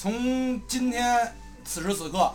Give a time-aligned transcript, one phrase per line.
[0.00, 1.30] 从今天
[1.62, 2.32] 此时此刻，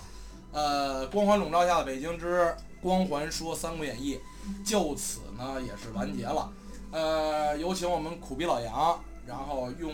[0.51, 2.41] 呃，光环笼罩下的北京之
[2.79, 4.19] 《光环说三国演义》
[4.63, 6.53] 就此呢也是完结了。
[6.91, 9.91] 呃，有请我们苦逼老杨，然后用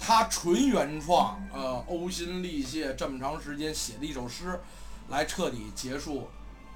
[0.00, 4.58] 他纯原创，呃，呕心沥血这么长时间写的一首诗，
[5.10, 6.26] 来彻底结束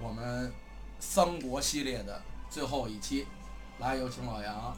[0.01, 0.53] 我们
[1.01, 3.27] 三国系列的最后一期。
[3.81, 4.77] 来，有请老杨。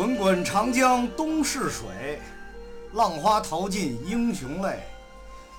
[0.00, 2.22] 滚滚长江东逝水，
[2.94, 4.82] 浪花淘尽英雄泪。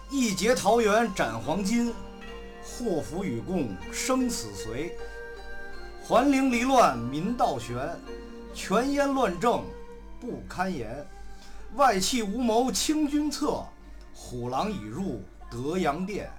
[0.09, 1.93] 一劫桃园斩黄金，
[2.63, 4.97] 祸福与共生死随。
[6.03, 7.77] 桓灵离乱民道悬，
[8.51, 9.63] 权阉乱政
[10.19, 11.05] 不堪言。
[11.75, 13.63] 外戚无谋清君侧，
[14.11, 16.31] 虎狼已入德阳殿。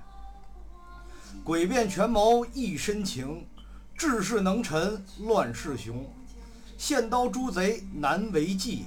[1.45, 3.47] 诡辩权谋一身情，
[3.97, 6.05] 治世能臣乱世雄。
[6.83, 8.87] 献刀诛贼难为继，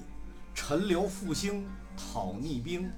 [0.53, 2.92] 陈留复兴讨逆兵。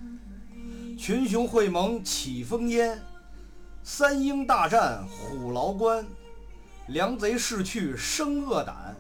[0.98, 3.00] 群雄会盟起烽烟，
[3.84, 6.04] 三英大战虎牢关。
[6.88, 8.96] 梁贼逝去生恶胆，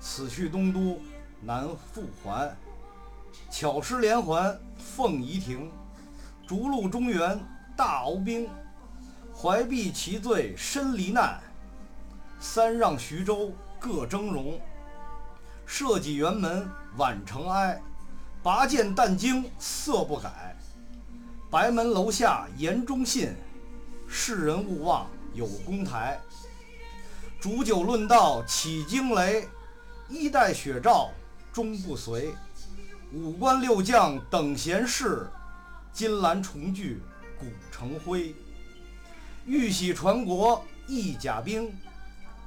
[0.00, 0.98] 此去东都
[1.40, 2.56] 难复还。
[3.48, 5.70] 巧施连环凤仪亭，
[6.48, 7.40] 逐鹿中原
[7.76, 8.48] 大鳌兵。
[9.32, 11.40] 怀璧其罪身罹难，
[12.40, 14.58] 三让徐州各峥嵘。
[15.66, 17.82] 社稷辕门宛尘埃，
[18.42, 20.56] 拔剑但惊色不改。
[21.50, 23.34] 白门楼下言忠信，
[24.08, 26.20] 世人勿忘有公台。
[27.40, 29.48] 煮酒论道起惊雷，
[30.08, 31.10] 衣带血诏
[31.52, 32.34] 终不随。
[33.12, 35.28] 五官六将等闲事，
[35.92, 37.02] 金兰重聚
[37.38, 38.34] 古成灰。
[39.44, 41.72] 玉玺传国一甲兵，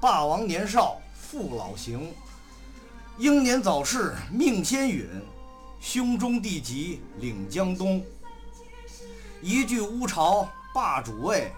[0.02, 2.12] 霸王年少父老行。
[3.20, 5.06] 英年早逝命先陨，
[5.82, 8.02] 胸中地极领江东。
[9.42, 11.52] 一句乌巢霸主位，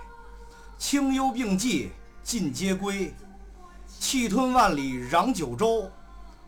[0.80, 1.92] 清幽并济
[2.24, 3.14] 尽皆归。
[4.00, 5.88] 气吞万里攘九州，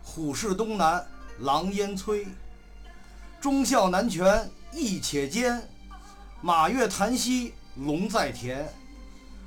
[0.02, 1.06] 虎视东南
[1.42, 2.26] 狼烟摧。
[3.40, 5.62] 忠孝难全义且坚，
[6.42, 8.68] 马跃檀溪龙在田。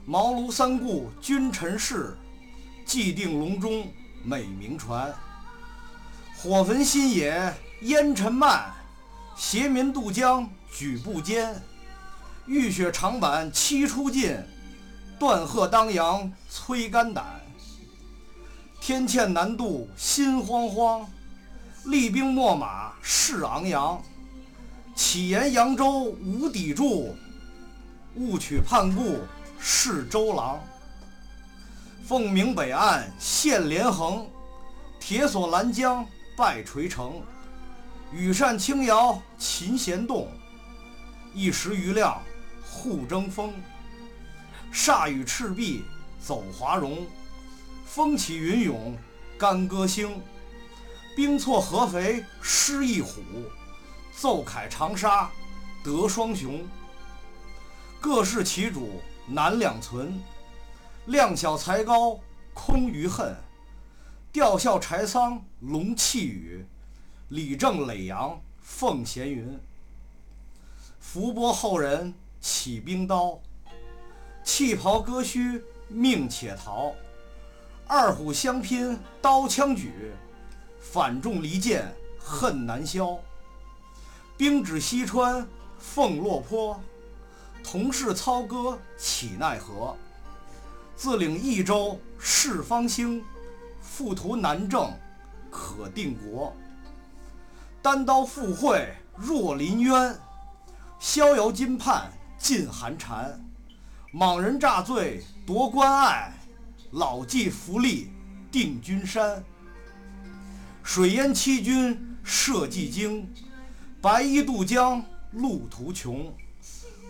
[0.05, 2.17] 茅庐三顾君臣事，
[2.85, 3.89] 既定隆中
[4.23, 5.13] 美名传。
[6.39, 8.71] 火焚新野烟尘漫，
[9.37, 11.63] 携民渡江举步艰。
[12.45, 14.39] 浴血长坂七出尽，
[15.19, 17.25] 断鹤当阳催肝胆。
[18.81, 21.09] 天堑难渡心慌慌，
[21.87, 24.01] 厉兵秣马势昂扬。
[24.95, 27.17] 岂言扬州无砥柱，
[28.15, 29.21] 误取叛故
[29.59, 30.63] 是周郎。
[32.07, 34.29] 凤鸣北岸现连横，
[35.01, 36.07] 铁索拦江。
[36.37, 37.23] 败垂成，
[38.13, 40.29] 羽扇轻摇琴弦动，
[41.33, 42.21] 一时余亮
[42.63, 43.55] 互争锋。
[44.71, 45.85] 煞雨赤壁
[46.21, 47.07] 走华容，
[47.87, 48.95] 风起云涌
[49.39, 50.21] 干戈兴。
[51.17, 53.23] 兵错合肥失一虎，
[54.15, 55.31] 奏凯长沙
[55.83, 56.63] 得双雄。
[57.99, 60.23] 各事其主难两存，
[61.07, 62.21] 量小才高
[62.53, 63.35] 空余恨。
[64.37, 66.67] 吊孝柴桑龙泣雨，
[67.31, 69.59] 李正耒阳奉闲云。
[71.01, 73.41] 伏波后人起兵刀，
[74.45, 76.93] 弃袍割须命且逃。
[77.87, 80.13] 二虎相拼刀枪举，
[80.83, 83.19] 反众离间恨难消。
[84.37, 85.49] 兵指西川
[85.79, 86.79] 凤落坡，
[87.65, 89.97] 同是操戈岂奈何？
[90.95, 93.25] 自领益州事方兴。
[93.87, 94.93] 复图南郑，
[95.51, 96.55] 可定国。
[97.81, 100.19] 单刀赴会若临渊，
[100.99, 103.41] 逍遥金畔尽寒蝉。
[104.13, 106.33] 莽人诈醉夺关隘，
[106.91, 108.09] 老骥伏枥
[108.51, 109.43] 定军山。
[110.83, 113.33] 水淹七军社稷惊，
[114.03, 115.03] 白衣渡江
[115.33, 116.35] 路途穷。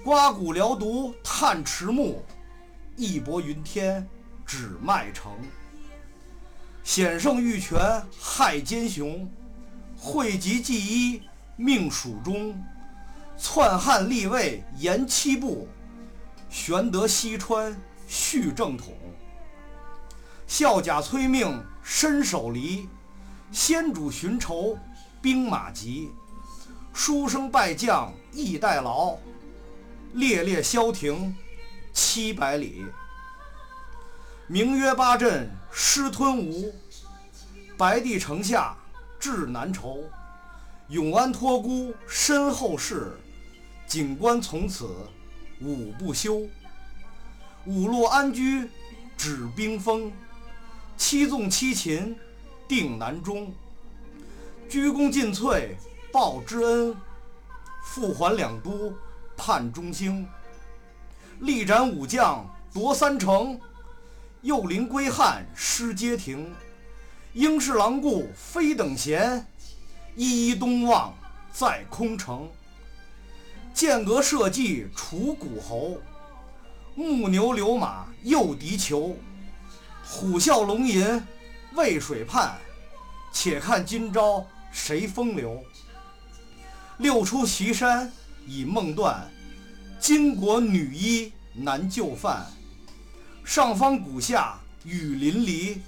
[0.05, 2.23] 刮骨疗毒探迟暮，
[2.97, 4.07] 义薄云天
[4.45, 5.33] 指麦城。
[6.87, 9.29] 险胜玉泉害奸雄，
[9.99, 11.21] 讳疾忌医
[11.57, 12.57] 命蜀中。
[13.37, 15.67] 篡汉立魏延七步，
[16.49, 18.95] 玄德西川续正统。
[20.47, 22.89] 孝甲催命身首离，
[23.51, 24.79] 先主寻仇
[25.21, 26.09] 兵马急。
[26.95, 29.17] 书生败将亦代劳，
[30.13, 31.35] 烈烈萧亭
[31.93, 32.87] 七百里。
[34.49, 36.73] 名曰八阵师吞吴，
[37.77, 38.77] 白帝城下
[39.19, 40.05] 志难酬，
[40.87, 43.19] 永安托孤身后事，
[43.89, 44.89] 锦官从此
[45.61, 46.43] 五不休。
[47.65, 48.71] 五路安居
[49.17, 50.13] 止冰封，
[50.97, 52.17] 七纵七擒
[52.69, 53.53] 定南中。
[54.69, 55.71] 鞠躬尽瘁
[56.13, 56.97] 报之恩，
[57.83, 58.93] 复还两都
[59.37, 60.25] 盼中兴。
[61.41, 63.61] 力斩武将夺三城，
[64.47, 66.55] 诱临归汉失街亭。
[67.33, 69.45] 应是狼顾非等闲，
[70.15, 71.13] 一一东望
[71.53, 72.49] 在空城。
[73.75, 75.99] 剑阁社稷除古侯，
[76.95, 79.17] 木牛流马诱敌囚。
[80.05, 81.21] 虎啸龙吟
[81.75, 82.57] 渭水畔，
[83.33, 85.61] 且看今朝谁风流。
[86.99, 88.13] 六出祁山
[88.47, 89.29] 已梦断，
[90.01, 92.47] 巾帼女衣难就范。
[93.47, 95.79] 上方谷下雨淋漓。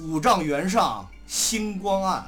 [0.00, 2.24] 五丈原上星光暗，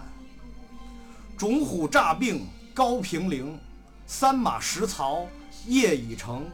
[1.39, 3.59] 种虎诈病高平陵，
[4.07, 5.27] 三马食槽
[5.67, 6.45] 夜已成。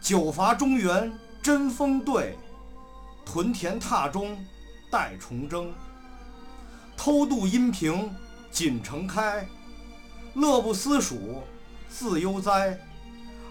[0.00, 1.12] 九伐中原
[1.42, 2.38] 针锋对，
[3.26, 4.38] 屯田榻中
[4.88, 5.72] 待重征。
[6.96, 8.08] 偷渡阴平
[8.52, 9.44] 锦城开，
[10.34, 11.42] 乐不思蜀
[11.88, 12.78] 自悠哉。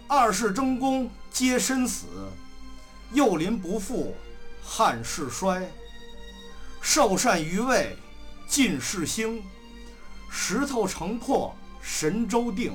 [0.08, 2.08] 二世争功皆身死，
[3.14, 4.16] 幼临不复
[4.64, 5.70] 汉室衰。
[6.82, 7.96] 寿善于位，
[8.48, 9.42] 晋世兴；
[10.30, 12.74] 石头城破，神州定。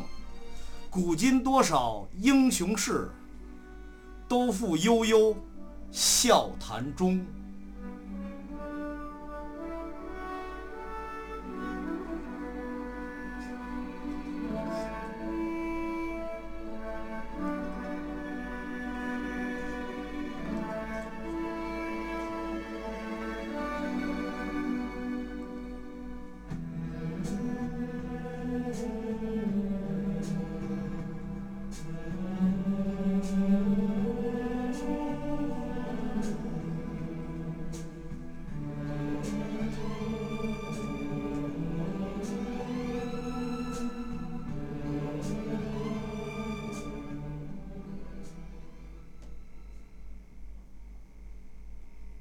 [0.91, 3.11] 古今多少英雄事，
[4.29, 5.37] 都付悠悠
[5.91, 7.25] 笑谈中。